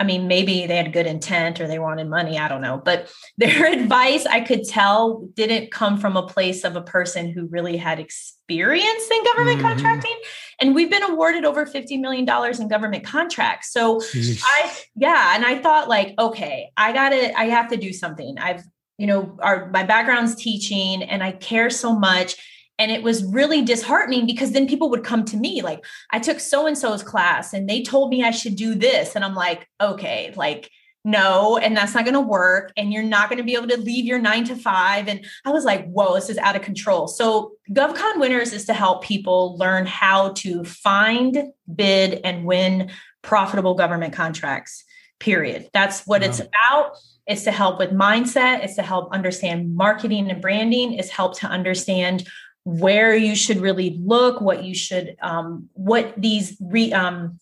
I 0.00 0.04
mean, 0.04 0.26
maybe 0.26 0.66
they 0.66 0.76
had 0.76 0.94
good 0.94 1.06
intent 1.06 1.60
or 1.60 1.68
they 1.68 1.78
wanted 1.78 2.08
money. 2.08 2.38
I 2.38 2.48
don't 2.48 2.62
know. 2.62 2.80
But 2.82 3.12
their 3.38 3.70
advice, 3.70 4.24
I 4.24 4.40
could 4.40 4.64
tell, 4.64 5.28
didn't 5.34 5.70
come 5.70 5.98
from 5.98 6.16
a 6.16 6.26
place 6.26 6.64
of 6.64 6.74
a 6.74 6.80
person 6.80 7.30
who 7.30 7.46
really 7.46 7.76
had 7.76 8.00
experience 8.00 9.10
in 9.10 9.24
government 9.24 9.58
mm-hmm. 9.58 9.68
contracting. 9.68 10.18
And 10.58 10.74
we've 10.74 10.90
been 10.90 11.02
awarded 11.02 11.44
over 11.44 11.66
$50 11.66 12.00
million 12.00 12.26
in 12.60 12.68
government 12.68 13.04
contracts. 13.04 13.72
So 13.72 14.00
I, 14.14 14.72
yeah. 14.96 15.34
And 15.36 15.44
I 15.44 15.58
thought, 15.58 15.88
like, 15.88 16.14
okay, 16.18 16.70
I 16.76 16.92
got 16.92 17.10
to, 17.10 17.38
I 17.38 17.44
have 17.44 17.68
to 17.68 17.76
do 17.76 17.92
something. 17.92 18.38
I've, 18.38 18.62
you 18.96 19.06
know, 19.06 19.38
our, 19.42 19.70
my 19.70 19.84
background's 19.84 20.34
teaching 20.34 21.02
and 21.02 21.22
I 21.22 21.32
care 21.32 21.70
so 21.70 21.98
much 21.98 22.36
and 22.80 22.90
it 22.90 23.02
was 23.02 23.22
really 23.24 23.60
disheartening 23.62 24.24
because 24.24 24.52
then 24.52 24.66
people 24.66 24.88
would 24.90 25.04
come 25.04 25.24
to 25.26 25.36
me 25.36 25.62
like 25.62 25.84
i 26.10 26.18
took 26.18 26.40
so 26.40 26.66
and 26.66 26.76
so's 26.76 27.02
class 27.02 27.52
and 27.52 27.68
they 27.68 27.82
told 27.82 28.10
me 28.10 28.24
i 28.24 28.30
should 28.32 28.56
do 28.56 28.74
this. 28.74 29.14
And 29.14 29.24
i'm 29.24 29.34
like 29.34 29.68
okay 29.80 30.32
like 30.34 30.70
no 31.04 31.56
and 31.56 31.76
that's 31.76 31.94
not 31.94 32.04
going 32.04 32.14
to 32.14 32.20
work 32.20 32.72
and 32.76 32.92
you're 32.92 33.02
not 33.02 33.28
going 33.28 33.38
to 33.38 33.44
be 33.44 33.54
able 33.54 33.68
to 33.68 33.78
leave 33.78 34.04
your 34.04 34.18
9 34.18 34.44
to 34.44 34.56
5 34.56 35.08
and 35.08 35.24
i 35.46 35.50
was 35.50 35.64
like 35.64 35.88
whoa 35.90 36.14
this 36.14 36.30
is 36.30 36.38
out 36.38 36.56
of 36.56 36.62
control. 36.62 37.06
So 37.06 37.52
govcon 37.70 38.18
winners 38.18 38.52
is 38.52 38.64
to 38.66 38.74
help 38.74 39.04
people 39.04 39.56
learn 39.58 39.86
how 39.86 40.32
to 40.32 40.64
find 40.64 41.52
bid 41.72 42.20
and 42.24 42.44
win 42.44 42.90
profitable 43.22 43.74
government 43.74 44.14
contracts 44.14 44.84
period. 45.20 45.68
That's 45.72 46.06
what 46.06 46.22
it's 46.22 46.40
about. 46.40 46.96
It's 47.26 47.44
to 47.44 47.52
help 47.52 47.78
with 47.78 47.90
mindset. 47.90 48.64
It's 48.64 48.74
to 48.76 48.82
help 48.82 49.12
understand 49.12 49.76
marketing 49.76 50.30
and 50.30 50.42
branding. 50.42 50.94
It's 50.94 51.10
help 51.10 51.38
to 51.40 51.46
understand 51.46 52.26
where 52.64 53.14
you 53.14 53.34
should 53.34 53.58
really 53.58 53.98
look, 54.02 54.40
what 54.40 54.64
you 54.64 54.74
should, 54.74 55.16
um, 55.22 55.68
what 55.72 56.14
these 56.16 56.56
re, 56.60 56.92
um, 56.92 57.38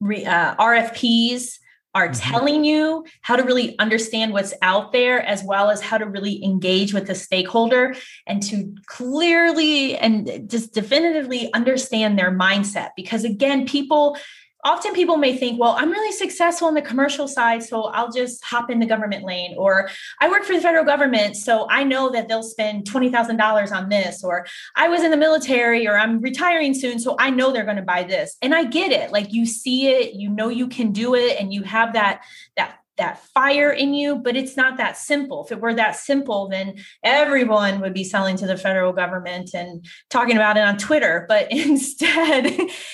re, 0.00 0.24
uh, 0.24 0.54
RFPs 0.56 1.58
are 1.94 2.08
mm-hmm. 2.08 2.30
telling 2.30 2.64
you, 2.64 3.04
how 3.22 3.36
to 3.36 3.42
really 3.42 3.78
understand 3.78 4.32
what's 4.32 4.54
out 4.62 4.92
there, 4.92 5.20
as 5.22 5.42
well 5.42 5.70
as 5.70 5.80
how 5.80 5.98
to 5.98 6.06
really 6.06 6.42
engage 6.44 6.94
with 6.94 7.06
the 7.06 7.14
stakeholder 7.14 7.94
and 8.26 8.42
to 8.42 8.74
clearly 8.86 9.96
and 9.96 10.48
just 10.48 10.72
definitively 10.72 11.52
understand 11.52 12.18
their 12.18 12.30
mindset. 12.30 12.90
Because 12.96 13.24
again, 13.24 13.66
people 13.66 14.16
often 14.64 14.92
people 14.92 15.16
may 15.16 15.36
think, 15.36 15.60
well, 15.60 15.74
I'm 15.78 15.90
really 15.90 16.12
successful 16.12 16.68
in 16.68 16.74
the 16.74 16.82
commercial 16.82 17.28
side, 17.28 17.62
so 17.62 17.84
I'll 17.84 18.10
just 18.10 18.44
hop 18.44 18.70
in 18.70 18.78
the 18.78 18.86
government 18.86 19.24
lane. 19.24 19.54
Or 19.56 19.88
I 20.20 20.28
work 20.28 20.44
for 20.44 20.54
the 20.54 20.60
federal 20.60 20.84
government, 20.84 21.36
so 21.36 21.66
I 21.70 21.84
know 21.84 22.10
that 22.10 22.28
they'll 22.28 22.42
spend 22.42 22.90
$20,000 22.90 23.72
on 23.72 23.88
this. 23.88 24.24
Or 24.24 24.46
I 24.76 24.88
was 24.88 25.02
in 25.02 25.10
the 25.10 25.16
military, 25.16 25.86
or 25.86 25.96
I'm 25.96 26.20
retiring 26.20 26.74
soon, 26.74 26.98
so 26.98 27.16
I 27.18 27.30
know 27.30 27.52
they're 27.52 27.64
going 27.64 27.76
to 27.76 27.82
buy 27.82 28.04
this. 28.04 28.36
And 28.42 28.54
I 28.54 28.64
get 28.64 28.92
it. 28.92 29.12
Like 29.12 29.32
you 29.32 29.46
see 29.46 29.88
it, 29.88 30.14
you 30.14 30.28
know 30.28 30.48
you 30.48 30.68
can 30.68 30.92
do 30.92 31.14
it, 31.14 31.40
and 31.40 31.52
you 31.52 31.62
have 31.62 31.94
that 31.94 32.22
that 32.56 32.79
that 33.00 33.24
fire 33.34 33.70
in 33.70 33.94
you, 33.94 34.16
but 34.16 34.36
it's 34.36 34.56
not 34.56 34.76
that 34.76 34.96
simple. 34.96 35.44
If 35.44 35.52
it 35.52 35.60
were 35.60 35.74
that 35.74 35.96
simple, 35.96 36.48
then 36.48 36.76
everyone 37.02 37.80
would 37.80 37.94
be 37.94 38.04
selling 38.04 38.36
to 38.36 38.46
the 38.46 38.56
federal 38.56 38.92
government 38.92 39.50
and 39.54 39.84
talking 40.10 40.36
about 40.36 40.56
it 40.56 40.64
on 40.64 40.76
Twitter. 40.76 41.24
But 41.28 41.48
instead, 41.50 42.46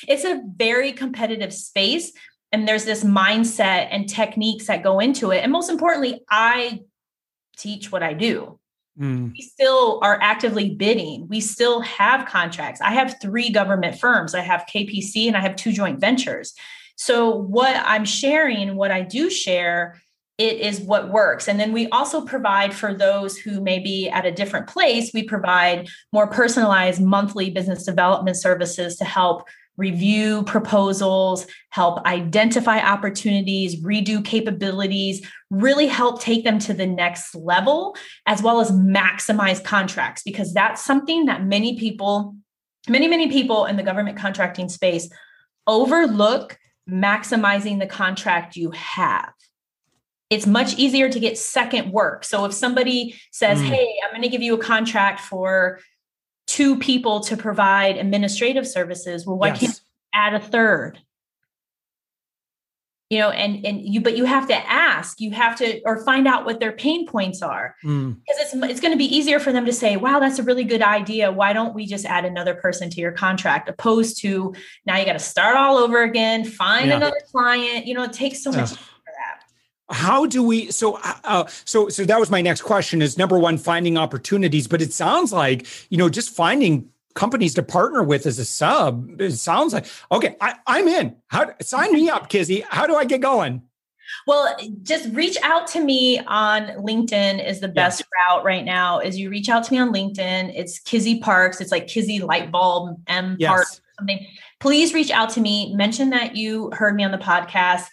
it's 0.09 0.25
a 0.25 0.41
very 0.57 0.93
competitive 0.93 1.53
space. 1.53 2.13
And 2.53 2.67
there's 2.67 2.85
this 2.85 3.05
mindset 3.05 3.89
and 3.91 4.09
techniques 4.09 4.69
that 4.69 4.83
go 4.83 5.01
into 5.01 5.33
it. 5.33 5.43
And 5.43 5.53
most 5.53 5.69
importantly, 5.69 6.23
I 6.31 6.81
teach 7.59 7.91
what 7.91 8.03
I 8.03 8.15
do. 8.15 8.59
Mm. 8.99 9.33
We 9.33 9.43
still 9.43 9.99
are 10.03 10.19
actively 10.23 10.75
bidding. 10.75 11.27
We 11.29 11.41
still 11.41 11.81
have 11.81 12.27
contracts. 12.27 12.81
I 12.81 12.93
have 12.93 13.17
three 13.21 13.51
government 13.51 13.99
firms. 13.99 14.35
I 14.35 14.41
have 14.41 14.67
KPC 14.73 15.27
and 15.27 15.37
I 15.37 15.41
have 15.41 15.57
two 15.57 15.73
joint 15.73 16.01
ventures. 16.01 16.55
So 16.97 17.31
what 17.31 17.77
I'm 17.85 18.05
sharing, 18.05 18.75
what 18.77 18.91
I 18.91 19.03
do 19.03 19.31
share, 19.31 20.01
it 20.39 20.61
is 20.61 20.81
what 20.81 21.11
works. 21.11 21.49
And 21.49 21.59
then 21.59 21.73
we 21.73 21.89
also 21.89 22.23
provide 22.23 22.75
for 22.75 22.93
those 22.93 23.39
who 23.39 23.61
may 23.61 23.79
be 23.79 24.09
at 24.09 24.27
a 24.27 24.33
different 24.33 24.67
place, 24.67 25.11
we 25.15 25.23
provide 25.23 25.89
more 26.13 26.27
personalized 26.27 27.01
monthly 27.01 27.49
business 27.51 27.85
development 27.85 28.37
services 28.37 28.97
to 28.97 29.05
help 29.05 29.49
review 29.79 30.43
proposals, 30.45 31.47
help 31.71 32.05
identify 32.07 32.79
opportunities, 32.79 33.83
redo 33.83 34.25
capabilities, 34.25 35.27
really 35.51 35.87
help 35.87 36.21
take 36.21 36.45
them 36.45 36.59
to 36.59 36.73
the 36.73 36.87
next 36.87 37.35
level, 37.35 37.95
as 38.27 38.43
well 38.43 38.61
as 38.61 38.71
maximize 38.73 39.63
contracts, 39.63 40.23
because 40.23 40.53
that's 40.55 40.83
something 40.83 41.27
that 41.27 41.45
many 41.45 41.79
people, 41.79 42.35
many, 42.89 43.07
many 43.07 43.29
people 43.29 43.67
in 43.67 43.77
the 43.77 43.83
government 43.83 44.17
contracting 44.17 44.69
space 44.69 45.11
overlook 45.67 46.59
maximizing 46.91 47.79
the 47.79 47.87
contract 47.87 48.57
you 48.57 48.71
have. 48.71 49.33
It's 50.29 50.47
much 50.47 50.75
easier 50.75 51.09
to 51.09 51.21
get 51.21 51.39
second 51.39 51.93
work. 51.93 52.25
So 52.25 52.45
if 52.45 52.53
somebody 52.53 53.15
says, 53.31 53.61
mm. 53.61 53.67
Hey, 53.67 53.95
I'm 54.05 54.11
going 54.11 54.23
to 54.23 54.29
give 54.29 54.43
you 54.43 54.55
a 54.55 54.59
contract 54.59 55.21
for 55.21 55.81
two 56.47 56.79
people 56.79 57.21
to 57.21 57.37
provide 57.37 57.97
administrative 57.97 58.67
services, 58.67 59.27
well, 59.27 59.39
why 59.39 59.49
yes. 59.49 59.61
can't 59.61 59.73
you 59.73 59.81
add 60.15 60.35
a 60.35 60.41
third? 60.41 60.99
You 63.11 63.19
know 63.19 63.31
and 63.31 63.65
and 63.65 63.81
you 63.83 64.01
but 64.01 64.17
you 64.17 64.25
have 64.25 64.49
to 64.49 64.55
ask 64.55 65.21
you 65.21 65.31
have 65.31 65.57
to 65.57 65.81
or 65.85 66.05
find 66.05 66.27
out 66.27 66.45
what 66.45 66.59
their 66.59 66.73
pain 66.73 67.07
points 67.07 67.43
are. 67.43 67.77
Mm. 67.85 68.17
because 68.27 68.41
it's 68.41 68.71
it's 68.71 68.81
going 68.81 68.93
to 68.93 68.99
be 68.99 69.05
easier 69.05 69.39
for 69.39 69.53
them 69.53 69.65
to 69.67 69.73
say 69.73 69.97
wow 69.97 70.19
that's 70.19 70.39
a 70.39 70.43
really 70.43 70.65
good 70.65 70.83
idea. 70.83 71.31
Why 71.31 71.53
don't 71.53 71.75
we 71.75 71.87
just 71.87 72.05
add 72.05 72.25
another 72.25 72.55
person 72.55 72.91
to 72.91 73.01
your 73.01 73.13
contract? 73.13 73.69
Opposed 73.69 74.21
to 74.23 74.55
now 74.87 74.97
you 74.97 75.05
got 75.05 75.13
to 75.13 75.19
start 75.19 75.57
all 75.57 75.77
over 75.77 76.03
again 76.03 76.45
find 76.45 76.89
yeah. 76.89 76.97
another 76.97 77.21
client. 77.31 77.87
You 77.87 77.95
know 77.95 78.03
it 78.03 78.13
takes 78.13 78.43
so 78.43 78.51
much 78.53 78.73
how 79.89 80.27
do 80.27 80.43
we 80.43 80.71
so 80.71 80.95
uh, 80.97 81.15
uh, 81.25 81.45
so 81.65 81.89
so 81.89 82.05
that 82.05 82.19
was 82.19 82.31
my 82.31 82.43
next 82.43 82.63
question 82.63 83.01
is 83.01 83.17
number 83.17 83.39
one 83.39 83.57
finding 83.57 83.97
opportunities. 83.97 84.67
But 84.67 84.83
it 84.83 84.93
sounds 84.93 85.33
like 85.33 85.67
you 85.91 85.99
know 85.99 86.09
just 86.09 86.35
finding 86.35 86.91
companies 87.17 87.55
to 87.55 87.63
partner 87.63 88.03
with 88.03 88.27
as 88.27 88.39
a 88.39 88.45
sub. 88.45 89.21
It 89.21 89.33
sounds 89.33 89.73
like 89.73 89.87
okay, 90.13 90.37
I, 90.41 90.55
am 90.67 90.87
in. 90.87 91.17
How 91.27 91.53
sign 91.61 91.93
me 91.93 92.09
up, 92.09 92.29
Kizzy? 92.29 92.65
How 92.69 92.87
do 92.87 92.95
I 92.95 93.05
get 93.05 93.21
going? 93.21 93.63
Well, 94.29 94.57
just 94.83 95.13
reach 95.13 95.37
out 95.43 95.67
to 95.69 95.81
me 95.81 96.21
on 96.21 96.69
LinkedIn 96.79 97.45
is 97.45 97.59
the 97.59 97.69
best 97.69 98.01
yes. 98.01 98.09
route 98.31 98.45
right 98.45 98.65
now. 98.65 99.01
Is 99.01 99.19
you 99.19 99.31
reach 99.31 99.49
out 99.49 99.65
to 99.65 99.73
me 99.73 99.81
on 99.81 99.93
LinkedIn. 99.93 100.53
It's 100.55 100.79
Kizzy 100.79 101.19
Parks. 101.19 101.61
It's 101.61 101.73
like 101.73 101.89
Kizzy 101.89 102.21
Lightbulb 102.21 103.01
M 103.09 103.37
yes. 103.41 103.49
Parks 103.49 103.81
something. 103.99 104.27
Please 104.61 104.95
reach 104.95 105.11
out 105.11 105.31
to 105.31 105.41
me. 105.41 105.75
Mention 105.75 106.11
that 106.11 106.37
you 106.37 106.71
heard 106.73 106.95
me 106.95 107.05
on 107.05 107.11
the 107.11 107.19
podcast. 107.19 107.87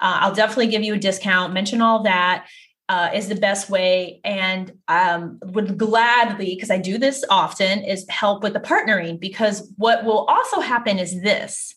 Uh, 0.00 0.18
I'll 0.20 0.34
definitely 0.34 0.68
give 0.68 0.82
you 0.82 0.94
a 0.94 0.98
discount. 0.98 1.52
Mention 1.52 1.82
all 1.82 2.02
that 2.02 2.46
uh, 2.90 3.08
is 3.14 3.28
the 3.28 3.36
best 3.36 3.70
way. 3.70 4.20
And 4.24 4.72
um, 4.88 5.38
would 5.44 5.78
gladly 5.78 6.56
because 6.56 6.72
i 6.72 6.78
do 6.78 6.98
this 6.98 7.24
often 7.30 7.84
is 7.84 8.04
help 8.08 8.42
with 8.42 8.52
the 8.52 8.60
partnering 8.60 9.18
because 9.20 9.72
what 9.76 10.04
will 10.04 10.24
also 10.26 10.60
happen 10.60 10.98
is 10.98 11.22
this. 11.22 11.76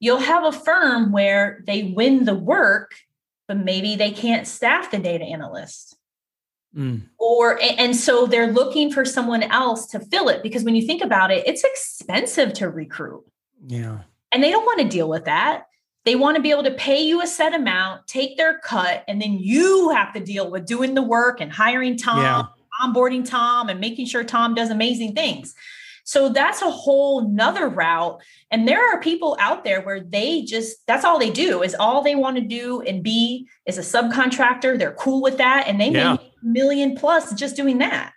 You'll 0.00 0.16
have 0.16 0.44
a 0.44 0.58
firm 0.58 1.12
where 1.12 1.62
they 1.66 1.92
win 1.94 2.24
the 2.24 2.34
work 2.34 2.92
but 3.48 3.58
maybe 3.58 3.96
they 3.96 4.12
can't 4.12 4.46
staff 4.46 4.90
the 4.90 4.98
data 4.98 5.24
analyst. 5.24 5.96
Mm. 6.76 7.08
or 7.18 7.58
and 7.60 7.96
so 7.96 8.28
they're 8.28 8.52
looking 8.52 8.92
for 8.92 9.04
someone 9.04 9.42
else 9.42 9.88
to 9.88 9.98
fill 9.98 10.28
it 10.28 10.40
because 10.40 10.62
when 10.62 10.76
you 10.76 10.86
think 10.86 11.02
about 11.02 11.32
it 11.32 11.44
it's 11.44 11.64
expensive 11.64 12.52
to 12.54 12.70
recruit. 12.70 13.24
Yeah. 13.66 13.98
And 14.32 14.40
they 14.40 14.52
don't 14.52 14.64
want 14.64 14.80
to 14.80 14.88
deal 14.88 15.08
with 15.08 15.24
that 15.24 15.64
they 16.04 16.16
want 16.16 16.36
to 16.36 16.42
be 16.42 16.50
able 16.50 16.62
to 16.62 16.70
pay 16.70 17.02
you 17.02 17.22
a 17.22 17.26
set 17.26 17.54
amount, 17.54 18.06
take 18.06 18.36
their 18.36 18.58
cut, 18.58 19.04
and 19.06 19.20
then 19.20 19.34
you 19.34 19.90
have 19.90 20.12
to 20.14 20.20
deal 20.20 20.50
with 20.50 20.66
doing 20.66 20.94
the 20.94 21.02
work 21.02 21.40
and 21.40 21.52
hiring 21.52 21.96
Tom, 21.96 22.18
yeah. 22.22 22.44
onboarding 22.82 23.28
Tom, 23.28 23.68
and 23.68 23.80
making 23.80 24.06
sure 24.06 24.24
Tom 24.24 24.54
does 24.54 24.70
amazing 24.70 25.14
things. 25.14 25.54
So 26.04 26.28
that's 26.28 26.62
a 26.62 26.70
whole 26.70 27.28
nother 27.28 27.68
route. 27.68 28.20
And 28.50 28.66
there 28.66 28.82
are 28.82 29.00
people 29.00 29.36
out 29.38 29.62
there 29.62 29.82
where 29.82 30.00
they 30.00 30.42
just, 30.42 30.78
that's 30.86 31.04
all 31.04 31.18
they 31.18 31.30
do 31.30 31.62
is 31.62 31.76
all 31.78 32.02
they 32.02 32.14
want 32.14 32.36
to 32.36 32.42
do 32.42 32.80
and 32.80 33.02
be 33.02 33.48
is 33.66 33.78
a 33.78 33.82
subcontractor. 33.82 34.78
They're 34.78 34.94
cool 34.94 35.22
with 35.22 35.38
that. 35.38 35.68
And 35.68 35.80
they 35.80 35.90
yeah. 35.90 36.12
make 36.12 36.20
a 36.20 36.46
million 36.46 36.96
plus 36.96 37.32
just 37.34 37.54
doing 37.54 37.78
that 37.78 38.12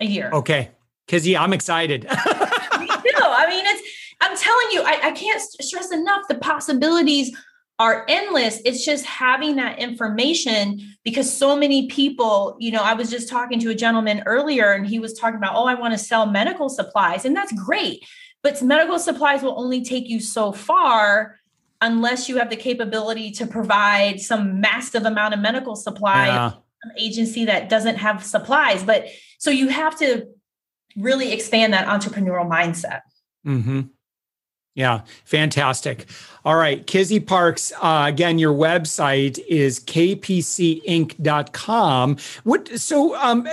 a 0.00 0.04
year. 0.04 0.30
Okay. 0.32 0.70
Cause 1.08 1.26
yeah, 1.26 1.42
I'm 1.42 1.52
excited. 1.52 2.04
Me 2.04 2.08
too. 2.08 2.16
I 2.22 3.46
mean, 3.48 3.64
it's, 3.66 3.82
I'm 4.30 4.36
telling 4.36 4.70
you, 4.70 4.82
I, 4.82 5.08
I 5.08 5.10
can't 5.10 5.40
stress 5.40 5.90
enough 5.90 6.28
the 6.28 6.36
possibilities 6.36 7.36
are 7.80 8.04
endless. 8.08 8.60
It's 8.64 8.84
just 8.84 9.04
having 9.04 9.56
that 9.56 9.78
information 9.78 10.80
because 11.02 11.32
so 11.32 11.56
many 11.56 11.88
people, 11.88 12.56
you 12.60 12.70
know, 12.70 12.82
I 12.82 12.94
was 12.94 13.10
just 13.10 13.28
talking 13.28 13.58
to 13.60 13.70
a 13.70 13.74
gentleman 13.74 14.22
earlier 14.26 14.72
and 14.72 14.86
he 14.86 14.98
was 14.98 15.14
talking 15.14 15.36
about, 15.36 15.56
oh, 15.56 15.64
I 15.64 15.74
want 15.74 15.94
to 15.94 15.98
sell 15.98 16.26
medical 16.26 16.68
supplies. 16.68 17.24
And 17.24 17.34
that's 17.34 17.52
great. 17.52 18.06
But 18.42 18.62
medical 18.62 18.98
supplies 18.98 19.42
will 19.42 19.58
only 19.58 19.82
take 19.82 20.08
you 20.08 20.20
so 20.20 20.52
far 20.52 21.36
unless 21.80 22.28
you 22.28 22.36
have 22.36 22.50
the 22.50 22.56
capability 22.56 23.32
to 23.32 23.46
provide 23.46 24.20
some 24.20 24.60
massive 24.60 25.06
amount 25.06 25.34
of 25.34 25.40
medical 25.40 25.74
supply 25.74 26.26
yeah. 26.26 26.52
agency 26.98 27.46
that 27.46 27.68
doesn't 27.68 27.96
have 27.96 28.22
supplies. 28.22 28.84
But 28.84 29.08
so 29.38 29.50
you 29.50 29.68
have 29.68 29.98
to 29.98 30.26
really 30.96 31.32
expand 31.32 31.72
that 31.72 31.88
entrepreneurial 31.88 32.48
mindset. 32.48 33.00
Mm-hmm. 33.46 33.80
Yeah, 34.74 35.00
fantastic. 35.24 36.06
All 36.44 36.54
right, 36.56 36.86
Kizzy 36.86 37.18
Parks, 37.20 37.72
uh, 37.82 38.04
again, 38.06 38.38
your 38.38 38.54
website 38.54 39.38
is 39.48 39.80
kpcinc.com. 39.80 40.56
What, 42.44 42.68
so 42.78 43.16
um, 43.16 43.48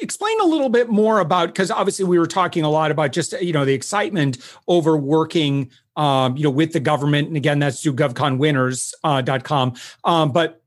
explain 0.00 0.40
a 0.40 0.46
little 0.46 0.70
bit 0.70 0.88
more 0.88 1.20
about, 1.20 1.48
because 1.48 1.70
obviously 1.70 2.06
we 2.06 2.18
were 2.18 2.26
talking 2.26 2.64
a 2.64 2.70
lot 2.70 2.90
about 2.90 3.12
just, 3.12 3.32
you 3.40 3.52
know, 3.52 3.64
the 3.66 3.74
excitement 3.74 4.38
over 4.66 4.96
working, 4.96 5.70
um, 5.96 6.36
you 6.36 6.44
know, 6.44 6.50
with 6.50 6.72
the 6.72 6.80
government. 6.80 7.28
And 7.28 7.36
again, 7.36 7.58
that's 7.58 7.82
through 7.82 7.94
govconwinners.com. 7.94 9.74
Uh, 10.04 10.08
um, 10.08 10.32
but 10.32 10.62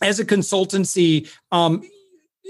as 0.00 0.18
a 0.18 0.24
consultancy, 0.24 1.28
um, 1.52 1.82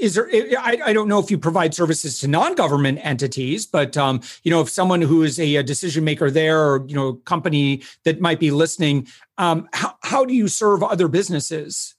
is 0.00 0.14
there 0.14 0.28
I, 0.58 0.78
I 0.86 0.92
don't 0.92 1.08
know 1.08 1.18
if 1.18 1.30
you 1.30 1.38
provide 1.38 1.74
services 1.74 2.18
to 2.20 2.28
non-government 2.28 2.98
entities 3.02 3.66
but 3.66 3.96
um, 3.96 4.20
you 4.42 4.50
know 4.50 4.60
if 4.60 4.68
someone 4.68 5.02
who 5.02 5.22
is 5.22 5.38
a, 5.38 5.56
a, 5.56 5.62
decision 5.62 6.04
maker 6.04 6.30
there 6.30 6.60
or 6.60 6.84
you 6.86 6.94
know 6.94 7.14
company 7.14 7.82
that 8.04 8.20
might 8.20 8.40
be 8.40 8.50
listening 8.50 9.06
um, 9.38 9.68
how, 9.72 9.94
how 10.02 10.24
do 10.24 10.34
you 10.34 10.46
serve 10.46 10.82
other 10.82 11.08
businesses? 11.08 11.96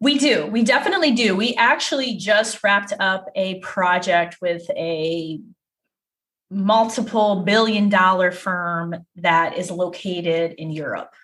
We 0.00 0.18
do. 0.18 0.46
We 0.46 0.64
definitely 0.64 1.12
do. 1.12 1.36
We 1.36 1.54
actually 1.54 2.16
just 2.16 2.64
wrapped 2.64 2.92
up 2.98 3.26
a 3.36 3.60
project 3.60 4.38
with 4.40 4.68
a 4.70 5.40
multiple 6.50 7.42
billion 7.44 7.88
dollar 7.88 8.32
firm 8.32 8.94
that 9.16 9.56
is 9.56 9.70
located 9.70 10.52
in 10.52 10.70
europe. 10.70 11.14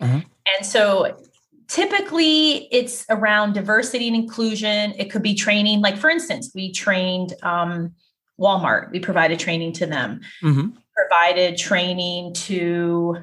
Uh-huh. 0.00 0.20
and 0.56 0.64
so 0.64 1.14
typically 1.70 2.66
it's 2.72 3.06
around 3.08 3.54
diversity 3.54 4.08
and 4.08 4.16
inclusion. 4.16 4.92
It 4.98 5.10
could 5.10 5.22
be 5.22 5.34
training. 5.34 5.80
Like 5.80 5.96
for 5.96 6.10
instance 6.10 6.50
we 6.54 6.72
trained 6.72 7.34
um, 7.42 7.94
walmart. 8.38 8.90
We 8.90 8.98
provided 9.00 9.38
training 9.38 9.72
to 9.74 9.86
them. 9.86 10.20
Mm-hmm. 10.42 10.70
provided 10.94 11.56
training 11.56 12.34
to 12.34 13.16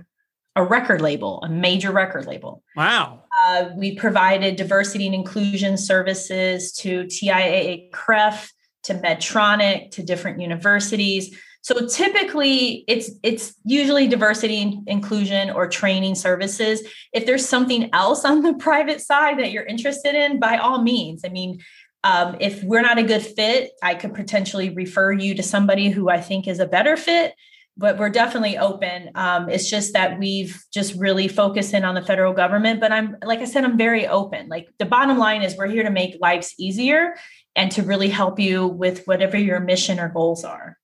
a 0.56 0.64
record 0.64 1.02
label 1.02 1.44
a 1.44 1.50
major 1.50 1.92
record 1.92 2.26
label. 2.26 2.64
Wow. 2.76 3.24
Uh, 3.46 3.70
we 3.76 3.96
provided 3.96 4.56
diversity 4.56 5.06
and 5.06 5.14
inclusion 5.14 5.78
services 5.78 6.72
to 6.74 7.04
tiaa 7.04 7.92
cref 7.92 8.50
to 8.84 8.96
medtronic 8.96 9.92
to 9.92 10.02
different 10.02 10.40
universities 10.40 11.38
so 11.68 11.86
typically 11.86 12.86
it's 12.88 13.12
it's 13.24 13.54
usually 13.66 14.08
diversity 14.08 14.80
inclusion 14.88 15.50
or 15.50 15.68
training 15.68 16.16
services. 16.16 16.82
If 17.12 17.26
there's 17.26 17.46
something 17.46 17.90
else 17.92 18.24
on 18.24 18.42
the 18.42 18.54
private 18.68 19.02
side 19.02 19.38
that 19.40 19.52
you're 19.52 19.66
interested 19.66 20.16
in, 20.16 20.40
by 20.40 20.60
all 20.60 20.82
means. 20.82 21.24
I 21.26 21.30
mean, 21.30 21.60
um, 22.06 22.38
if 22.40 22.64
we're 22.64 22.84
not 22.84 23.00
a 23.00 23.04
good 23.04 23.22
fit, 23.22 23.72
I 23.84 23.96
could 23.96 24.14
potentially 24.14 24.70
refer 24.70 25.12
you 25.12 25.36
to 25.36 25.44
somebody 25.44 25.90
who 25.90 26.10
I 26.10 26.22
think 26.22 26.48
is 26.48 26.62
a 26.62 26.66
better 26.66 26.96
fit. 26.96 27.34
But 27.76 27.98
we're 27.98 28.12
definitely 28.12 28.58
open. 28.58 29.10
Um, 29.16 29.50
it's 29.50 29.70
just 29.70 29.92
that 29.92 30.18
we've 30.18 30.64
just 30.74 30.96
really 30.96 31.28
focused 31.28 31.74
in 31.74 31.84
on 31.84 31.96
the 31.96 32.02
federal 32.02 32.32
government. 32.32 32.80
But 32.80 32.94
I'm, 32.94 33.18
like 33.26 33.40
I 33.40 33.46
said, 33.46 33.66
I'm 33.66 33.78
very 33.78 34.08
open. 34.08 34.48
Like 34.48 34.70
the 34.80 34.86
bottom 34.86 35.18
line 35.18 35.42
is 35.44 35.58
we're 35.58 35.68
here 35.68 35.84
to 35.84 35.92
make 35.92 36.16
lives 36.22 36.56
easier 36.58 37.16
and 37.58 37.70
to 37.74 37.84
really 37.84 38.08
help 38.08 38.40
you 38.40 38.68
with 38.68 39.06
whatever 39.06 39.38
your 39.38 39.60
mission 39.60 40.00
or 40.00 40.08
goals 40.08 40.46
are. 40.46 40.77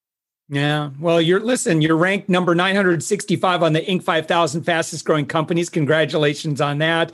Yeah. 0.54 0.92
Well, 1.00 1.20
you're 1.20 1.40
listen, 1.40 1.82
you're 1.82 1.98
ranked 1.98 2.30
number 2.30 2.54
965 2.54 3.64
on 3.64 3.74
the 3.74 3.82
Inc. 3.82 4.04
5000 4.04 4.64
fastest 4.64 5.04
growing 5.04 5.26
companies. 5.26 5.68
Congratulations 5.68 6.62
on 6.62 6.78
that. 6.78 7.12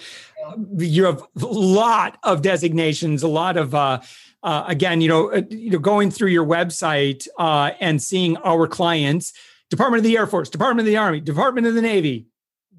You 0.77 1.05
have 1.05 1.21
a 1.41 1.45
lot 1.45 2.17
of 2.23 2.41
designations, 2.41 3.23
a 3.23 3.29
lot 3.29 3.55
of 3.55 3.73
uh, 3.73 4.01
uh, 4.43 4.65
again, 4.67 4.99
you 4.99 5.07
know, 5.07 5.31
uh, 5.31 5.41
you 5.49 5.71
know, 5.71 5.79
going 5.79 6.11
through 6.11 6.29
your 6.29 6.45
website 6.45 7.27
uh, 7.37 7.71
and 7.79 8.01
seeing 8.01 8.35
our 8.37 8.67
clients, 8.67 9.31
Department 9.69 9.99
of 9.99 10.03
the 10.03 10.17
Air 10.17 10.27
Force, 10.27 10.49
Department 10.49 10.85
of 10.85 10.91
the 10.91 10.97
Army, 10.97 11.21
Department 11.21 11.65
of 11.65 11.75
the 11.75 11.81
Navy, 11.81 12.27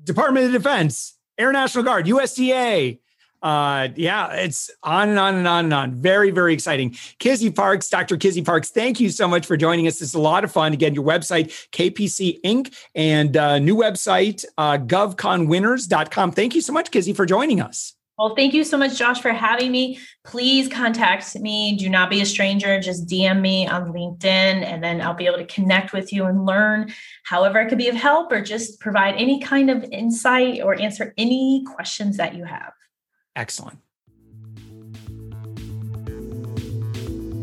Department 0.05 0.47
of 0.47 0.53
Defense, 0.53 1.17
Air 1.39 1.53
National 1.53 1.85
Guard, 1.85 2.05
USDA, 2.05 2.99
uh, 3.43 3.89
yeah, 3.97 4.33
it's 4.33 4.71
on 4.83 5.09
and 5.11 5.19
on 5.19 5.35
and 5.37 5.49
on 5.49 5.65
and 5.65 5.75
on. 5.75 5.95
Very, 5.95 6.31
very 6.31 6.53
exciting. 6.53 6.97
Kizzy 7.19 7.51
Parks, 7.51 7.89
Dr. 7.89 8.17
Kizzy 8.17 8.43
Parks, 8.43 8.71
thank 8.71 9.01
you 9.01 9.09
so 9.11 9.27
much 9.27 9.47
for 9.47 9.57
joining 9.57 9.87
us. 9.87 10.03
It's 10.03 10.15
a 10.15 10.21
lot 10.21 10.45
of 10.45 10.53
fun. 10.53 10.73
Again, 10.73 10.95
your 10.95 11.05
website, 11.05 11.49
KPC 11.71 12.41
Inc., 12.43 12.75
and 12.95 13.37
uh, 13.37 13.59
new 13.59 13.77
website, 13.77 14.45
uh, 14.59 14.79
govconwinners.com. 14.79 16.33
Thank 16.33 16.55
you 16.55 16.61
so 16.61 16.73
much, 16.73 16.91
Kizzy, 16.91 17.13
for 17.13 17.27
joining 17.27 17.61
us. 17.61 17.95
Well, 18.21 18.35
thank 18.37 18.53
you 18.53 18.65
so 18.65 18.77
much, 18.77 18.99
Josh, 18.99 19.23
for 19.23 19.33
having 19.33 19.73
me. 19.73 19.99
Please 20.27 20.69
contact 20.69 21.35
me. 21.41 21.75
Do 21.79 21.89
not 21.89 22.11
be 22.11 22.21
a 22.21 22.27
stranger. 22.27 22.79
Just 22.79 23.07
DM 23.07 23.41
me 23.41 23.67
on 23.67 23.95
LinkedIn, 23.95 24.27
and 24.27 24.85
then 24.85 25.01
I'll 25.01 25.15
be 25.15 25.25
able 25.25 25.39
to 25.39 25.47
connect 25.47 25.95
with 25.95 26.13
you 26.13 26.27
and 26.27 26.45
learn 26.45 26.93
however 27.25 27.59
I 27.59 27.65
could 27.65 27.79
be 27.79 27.89
of 27.89 27.95
help 27.95 28.31
or 28.31 28.43
just 28.43 28.79
provide 28.79 29.15
any 29.15 29.41
kind 29.41 29.71
of 29.71 29.85
insight 29.85 30.61
or 30.63 30.79
answer 30.79 31.15
any 31.17 31.65
questions 31.65 32.19
that 32.19 32.35
you 32.35 32.45
have. 32.45 32.75
Excellent. 33.37 33.79